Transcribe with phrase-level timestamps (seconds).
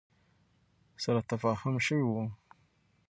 [1.03, 2.23] سره تفاهم شوی ؤ